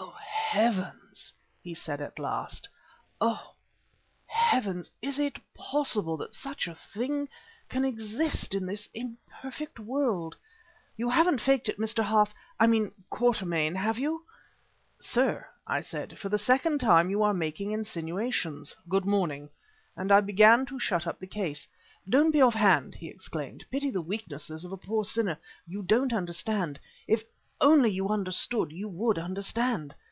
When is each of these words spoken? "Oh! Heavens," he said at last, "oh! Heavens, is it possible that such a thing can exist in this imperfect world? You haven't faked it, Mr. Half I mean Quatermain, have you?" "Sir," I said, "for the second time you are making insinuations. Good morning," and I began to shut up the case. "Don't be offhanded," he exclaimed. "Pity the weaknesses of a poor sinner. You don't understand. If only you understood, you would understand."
"Oh! 0.00 0.50
Heavens," 0.64 1.34
he 1.62 1.74
said 1.74 2.00
at 2.00 2.18
last, 2.18 2.68
"oh! 3.20 3.52
Heavens, 4.26 4.90
is 5.02 5.18
it 5.18 5.38
possible 5.52 6.16
that 6.16 6.34
such 6.34 6.66
a 6.66 6.74
thing 6.74 7.28
can 7.68 7.84
exist 7.84 8.54
in 8.54 8.64
this 8.64 8.88
imperfect 8.94 9.78
world? 9.78 10.36
You 10.96 11.10
haven't 11.10 11.42
faked 11.42 11.68
it, 11.68 11.78
Mr. 11.78 12.02
Half 12.02 12.34
I 12.58 12.66
mean 12.66 12.92
Quatermain, 13.10 13.76
have 13.76 13.98
you?" 13.98 14.24
"Sir," 14.98 15.46
I 15.66 15.80
said, 15.80 16.18
"for 16.18 16.30
the 16.30 16.38
second 16.38 16.78
time 16.80 17.10
you 17.10 17.22
are 17.22 17.34
making 17.34 17.72
insinuations. 17.72 18.74
Good 18.88 19.04
morning," 19.04 19.50
and 19.98 20.10
I 20.10 20.20
began 20.22 20.64
to 20.66 20.80
shut 20.80 21.06
up 21.06 21.18
the 21.20 21.26
case. 21.26 21.68
"Don't 22.08 22.30
be 22.32 22.42
offhanded," 22.42 22.94
he 22.98 23.08
exclaimed. 23.08 23.64
"Pity 23.70 23.90
the 23.90 24.00
weaknesses 24.00 24.64
of 24.64 24.72
a 24.72 24.78
poor 24.78 25.04
sinner. 25.04 25.38
You 25.66 25.82
don't 25.82 26.14
understand. 26.14 26.80
If 27.06 27.22
only 27.60 27.90
you 27.90 28.08
understood, 28.08 28.72
you 28.72 28.88
would 28.88 29.18
understand." 29.18 29.94